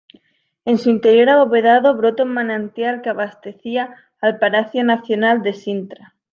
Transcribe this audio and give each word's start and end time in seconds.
En 0.65 0.79
su 0.79 0.89
interior 0.89 1.29
abovedado 1.29 1.95
brota 1.95 2.23
un 2.23 2.33
manantial 2.33 3.03
que 3.03 3.09
abastecía 3.11 3.95
al 4.19 4.39
Palacio 4.39 4.83
Nacional 4.83 5.43
de 5.43 5.53
Sintra. 5.53 6.15